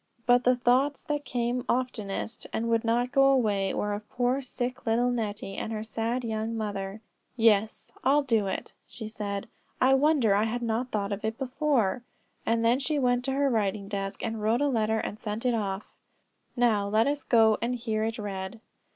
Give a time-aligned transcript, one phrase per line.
[0.25, 4.87] But the thoughts that came oftenest, and would not go away, were of poor sick
[4.87, 7.01] little Nettie, and her sad young mother.
[7.37, 9.47] "Yes, I'll do it," she said;
[9.79, 12.01] "I wonder I had not thought of it before."
[12.47, 15.93] Then she went to her writing desk, and wrote a letter and sent it off.
[16.55, 18.59] Now let us go and hear it read.